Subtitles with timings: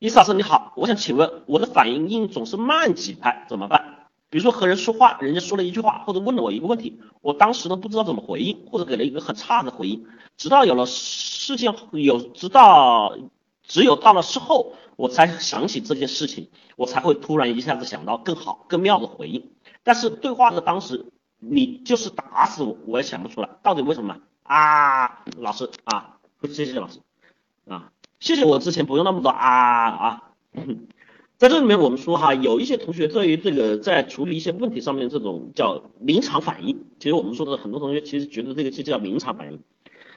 [0.00, 4.08] 伊斯老师你好，我想请问我的反应应总是慢几拍怎么办？
[4.30, 10.06] 比如说和人说话，人家说了一句话或者问了我一个问题，我当时呢不知道怎么回应，或者给了一个很差的回应，
[10.38, 13.14] 直到有了事件有，直到
[13.62, 19.50] 只有到了事后，我才想起这件事情，我才会突然一下子想到更好更妙的回应。
[19.82, 25.24] 但是对话的当时，你就是打死我我也想不出来，到底为什么啊？
[25.36, 26.16] 老师啊，
[26.50, 27.00] 谢谢老师
[27.68, 28.44] 啊，谢谢。
[28.44, 30.22] 我之前不用那么多啊啊。
[31.38, 39.60] 在这里面，我们说哈，有一些同学对于这个在处理一些问题上面这种叫临场反应，其实我们说的很多同学其实觉得这个就叫临场反应。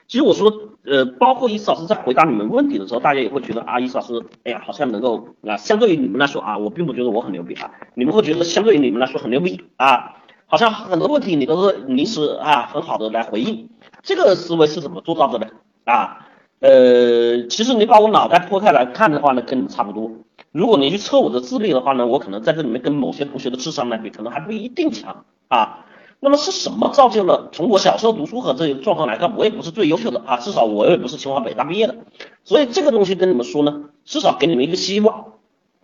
[0.06, 0.52] 其实我说，
[0.84, 13.70] 呃，包括伊斯老师在回答你们问题的时候，大家也会觉得啊，伊斯老师，哎呀，好像能够啊，相对于你们来说啊，我并不觉得我很牛逼啊，你们会觉得相对于你们来说很牛逼啊，好像很多问题你都是临时啊很好的来回应，
[14.02, 15.48] 这个思维是怎么做到的呢？
[15.86, 16.23] 啊，
[16.64, 20.10] 呃，其实你把我脑袋剖开来看的话呢，跟你差不多。
[20.54, 25.86] 如果你去测我的智力的话呢，我可能在这里面跟某些同学的智商来比，可能还不一定强啊。
[26.22, 27.50] 那么是什么造就了？
[27.52, 31.98] 从我小时候读书和这个状况来看，我也不是最优秀的啊，至少我也不是清华北大毕业的。
[32.46, 35.34] 所以这个东西跟你们说呢，至少给你们一个希望。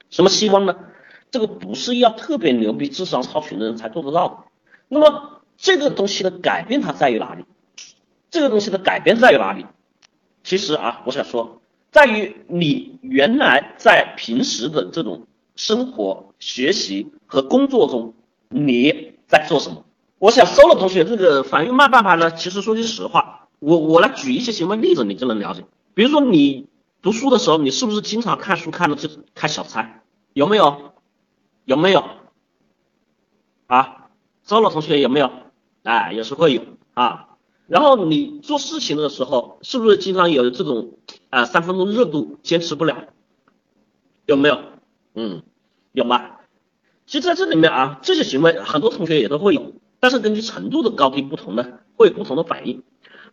[0.09, 0.77] 什么希望呢？
[1.29, 4.37] 这个不是要特别牛逼、智商超群的人才做得到的。
[4.87, 7.43] 那么这个东西的改变它在于哪里？
[8.31, 9.65] 这个东西的改变在于哪里？
[10.49, 11.61] 其实啊，我想说。
[11.91, 18.15] 在于你原来在平时的这种生活、学习和工作中，
[18.47, 19.85] 你在做什么？
[20.17, 22.31] 我想收了同学这个反应慢半拍呢。
[22.31, 25.65] 其实说句实话，我我来举一些行为例子，你就能了解。
[25.93, 26.67] 比如说你
[27.03, 30.01] 读书的时候，你是不是经常看书看的就开小差？
[30.33, 30.93] 有没有？
[31.65, 32.03] 有没有？
[33.67, 34.09] 啊，
[34.47, 35.31] 收了同学有没有？
[35.83, 36.63] 哎，有时会有
[36.95, 37.28] 啊。
[37.69, 40.97] 然后你做事情的时候，是不是经常有这种
[41.29, 43.09] 啊三分钟热度坚持不了？
[44.25, 44.59] 有没有？
[45.13, 45.43] 嗯，
[45.91, 46.37] 有吗？
[47.05, 51.65] 其实在这里面啊，这些行为很多同学也都会有，但是根据程度的高低不同呢，
[51.95, 52.83] 会有不同的反应。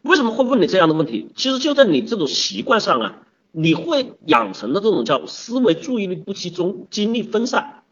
[0.02, 1.30] 为什么会问你这样的问题？
[1.34, 3.22] 其实就在你这种习惯上啊，
[3.52, 7.84] 你会养成的这种叫思维注意力不集中、精力分散。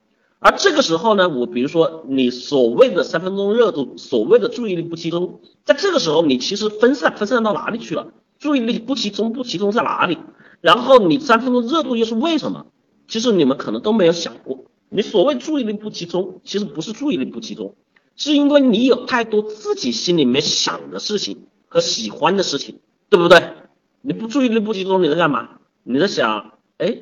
[0.44, 8.08] 而这个时候呢，我比如说你所谓的三分钟热度，所谓的注意力不集中，在这个时候你其实分散分散到哪里去了？
[8.38, 10.18] 注意力不集中不集中在哪里？
[10.60, 12.66] 然后你三分钟热度又是为什么？
[13.08, 17.74] 其实你们可能都没有想过，你所谓注意力不集中，其实不是注意力不集中，
[18.14, 23.42] 是因为你有太多自己心里面想的事情和喜欢的事情，对不对？
[24.02, 25.48] 你不注意力不集中，你在干嘛？
[25.84, 26.98] 你在想，哎，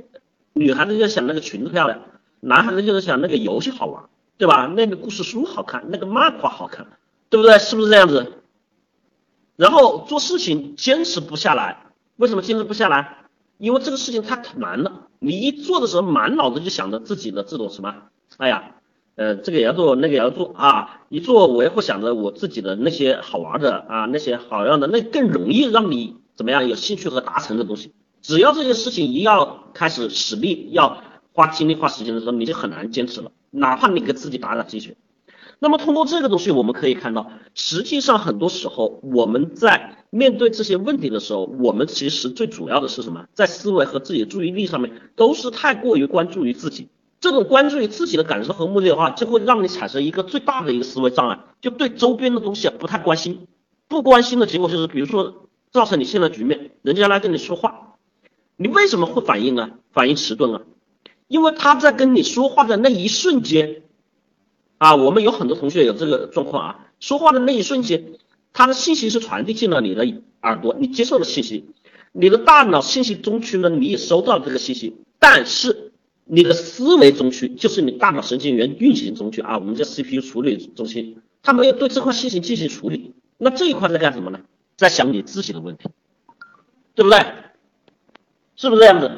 [0.53, 2.03] 女孩子在想那个裙子漂亮。
[2.45, 4.03] 男孩子就是想那个游戏好玩，
[4.37, 4.67] 对吧？
[4.67, 6.89] 那个故事书好看，那个漫画好看，
[7.31, 7.57] 对不对？
[7.61, 8.33] 是不是这样子？
[9.55, 11.87] 然后做事情坚持不下来，
[12.17, 13.19] 为什么坚持不下来？
[13.59, 15.07] 因为这个事情太难了。
[15.21, 17.95] 你一做的时候，满脑子就想着自己的这种什么？
[18.39, 18.75] 哎呀，
[19.15, 21.03] 呃，这个也要做，那个也要做啊！
[21.11, 27.93] 一做我也会想着我自己的那些好玩的啊，那些好样的，那更容易让你怎么样有兴趣和达成的东西。
[28.21, 31.05] 只要这件事情一要开始使力要。
[31.33, 33.33] 花精力花时间的时候，你就很难坚持了。
[33.51, 34.97] 哪怕你给自己打打鸡血。
[35.59, 43.27] 那么通过这个东西，我们可以看到，实际上很多时候我们在面对这些问题的时候，我们其实最主要的是什么？
[43.33, 46.89] 在思维和自己的注意力上面，都是太过于关注于自己。
[47.21, 53.47] 这种关注于自己的感受和目的的话，就会让你产生一个最大的一个思维障碍，就对周边的东西啊不太关心。
[53.87, 57.99] 不关心的结果就是，比如说造成你现在局面，人家来跟你说话，
[58.57, 59.71] 你为什么会反应啊？
[59.93, 60.63] 反应迟钝啊？
[61.33, 63.81] 因为他在跟你说话的那一瞬间，
[64.77, 68.05] 啊，我们有很多同学有这个状况啊，说话的那一瞬间，
[68.53, 70.07] 他的信息是传递进了你的
[70.43, 71.65] 耳朵，你接受了信息，
[72.13, 75.93] 你的大脑信息中区呢，你也收到了这个信息，但是
[76.27, 84.41] 你的思维中区，就是你大脑神经元运行中区啊，我们叫 CPU 处理中心，它没有对这块信息进行处理，那这一块在干什么呢？
[84.77, 85.89] 在想你自己的问题，
[86.95, 87.25] 对不对？
[88.55, 89.11] 是不是这样子？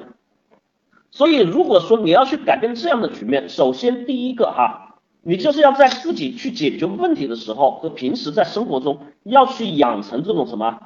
[1.17, 10.81] 所以，如果说你要去改变这样的局面，首先第一个哈，你就是要在自己去解决问题的时候和平时在生活中要去养成这种什么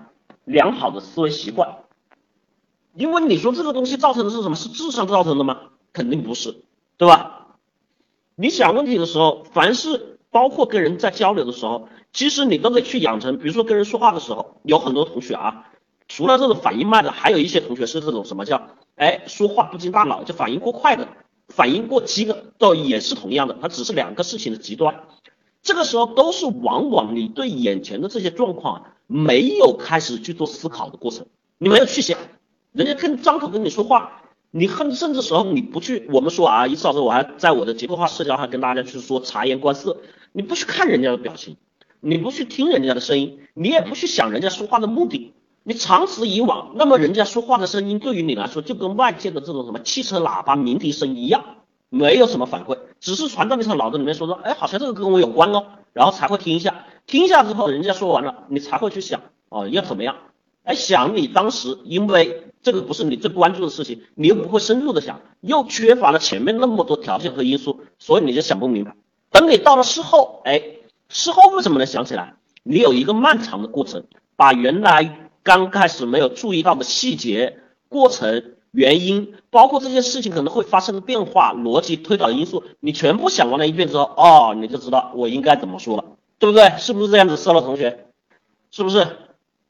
[0.44, 1.78] 良好的思维习惯。
[2.94, 4.54] 因为你说这个东西造成的是什么？
[4.54, 5.60] 是智商造成的吗？
[5.94, 6.56] 肯定不是，
[6.98, 7.56] 对吧？
[8.36, 13.38] 你想问题的时候，凡是包括跟人在交流的时候，其实你都得去养成。
[13.38, 15.70] 比如说跟人说话的时候，有很多同学啊，
[16.06, 18.60] 除了这种反应慢的，还有一些同学是这种什么叫？
[18.98, 21.08] 哎，说话不经大脑就反应过快的，
[21.48, 25.04] 反应过激的，都也是同样的，它只是两个事情的极端。
[25.62, 31.26] 这个时候都是往往你对眼前的这些状况没有开始去做思考的过程，
[31.58, 32.18] 你没有去想，
[32.72, 39.98] 人家跟张口跟你说话，你很甚至时候你不去，我们说啊，一次老师我还在我的结构化社交上跟大家去说察言观色，
[40.32, 41.56] 你不去看人家的表情，
[42.00, 45.27] 你不去听人家的声音，你也不去想人家说话的目的，
[45.68, 51.44] 你长此以往，那么人家说话的声音对于你来说就跟外界的这种什么汽车喇叭鸣笛声一样，
[51.90, 59.20] 没有什么反馈，只是传到你脑子里面说说，哎，好像这个跟我有关哦，然后才会听一下，听一下之后人家说完了，你才会去想
[59.50, 60.16] 哦要怎么样。
[60.62, 68.94] 哎，想你当时，因为这个不是你最关注的事情，你又不会深入的想，又缺乏了前面那么多条件和因素，所以你就想不明白。
[69.30, 70.62] 等你到了事后，哎，
[71.10, 72.36] 事后为什么能想起来？
[72.62, 74.04] 你有一个漫长的过程，
[74.34, 77.56] 把原来刚开始没有注意到的细节、
[77.88, 86.04] 过程、原因，包括这件事情可能会发生的变化、逻辑推导因素，你全部想完了一遍之后，哦，你就知道我应该怎么说了，
[86.38, 86.74] 对不对？
[86.76, 88.08] 是不是这样子，色洛同学？
[88.70, 89.06] 是不是？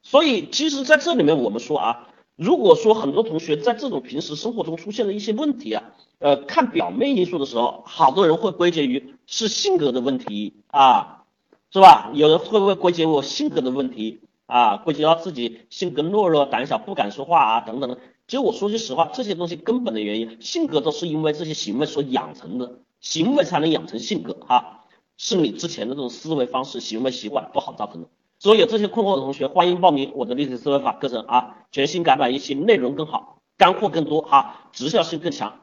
[0.03, 5.83] 所以，其实在这里面，我们说啊，如果说很多同学在这种平时生活中出现了一些问题啊，
[6.19, 11.23] 呃，看表面因素的时候，好多人会归结于是性格的问题啊，
[11.71, 12.11] 是吧？
[12.13, 14.77] 有人会不会归结我性格的问题啊？
[14.77, 17.97] 归结到自己性格懦弱、胆小、不敢说话啊等等的。
[18.27, 24.85] 其实我说句实话，这些东西根本的原因，性格都是因为这些行为所养成的，行为才能养成性格哈，
[25.17, 28.07] 是你之前的这种思维方式、行为习惯不好造成的。
[28.37, 31.57] 所以有这些困惑的同学，欢迎报名我的立体思维法课程啊！
[31.71, 35.59] 全新改版一期，内容更好，干货更多哈，直效性更强。